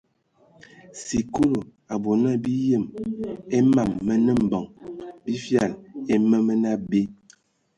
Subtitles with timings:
[1.03, 1.59] Sikulu
[1.93, 2.85] a bɔ na bi yem
[3.57, 4.65] a mam mənə mbəŋ
[5.23, 5.71] bi fyal
[6.11, 7.01] e ma mənə abe.